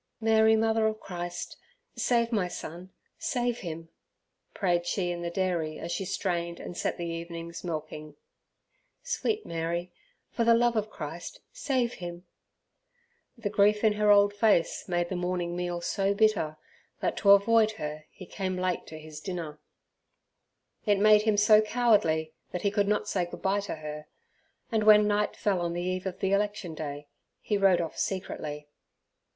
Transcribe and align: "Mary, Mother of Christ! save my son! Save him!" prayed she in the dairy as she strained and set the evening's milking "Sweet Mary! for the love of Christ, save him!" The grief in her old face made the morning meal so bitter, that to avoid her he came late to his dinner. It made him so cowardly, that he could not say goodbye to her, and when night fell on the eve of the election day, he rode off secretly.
"Mary, 0.19 0.55
Mother 0.55 0.87
of 0.87 0.99
Christ! 0.99 1.57
save 1.95 2.31
my 2.31 2.47
son! 2.47 2.89
Save 3.19 3.59
him!" 3.59 3.89
prayed 4.55 4.87
she 4.87 5.11
in 5.11 5.21
the 5.21 5.29
dairy 5.29 5.77
as 5.77 5.91
she 5.91 6.05
strained 6.05 6.59
and 6.59 6.75
set 6.75 6.97
the 6.97 7.05
evening's 7.05 7.63
milking 7.63 8.15
"Sweet 9.03 9.45
Mary! 9.45 9.91
for 10.31 10.43
the 10.43 10.55
love 10.55 10.75
of 10.75 10.89
Christ, 10.89 11.41
save 11.53 11.93
him!" 11.93 12.25
The 13.37 13.51
grief 13.51 13.83
in 13.83 13.93
her 13.93 14.09
old 14.09 14.33
face 14.33 14.87
made 14.87 15.09
the 15.09 15.15
morning 15.15 15.55
meal 15.55 15.81
so 15.81 16.15
bitter, 16.15 16.57
that 16.99 17.15
to 17.17 17.29
avoid 17.29 17.73
her 17.73 18.05
he 18.09 18.25
came 18.25 18.57
late 18.57 18.87
to 18.87 18.97
his 18.97 19.19
dinner. 19.21 19.59
It 20.83 20.97
made 20.97 21.21
him 21.21 21.37
so 21.37 21.61
cowardly, 21.61 22.33
that 22.49 22.63
he 22.63 22.71
could 22.71 22.87
not 22.87 23.07
say 23.07 23.25
goodbye 23.27 23.59
to 23.59 23.75
her, 23.75 24.07
and 24.71 24.83
when 24.83 25.07
night 25.07 25.35
fell 25.35 25.61
on 25.61 25.73
the 25.73 25.83
eve 25.83 26.07
of 26.07 26.21
the 26.21 26.31
election 26.31 26.73
day, 26.73 27.05
he 27.39 27.55
rode 27.55 27.81
off 27.81 27.99
secretly. 27.99 28.67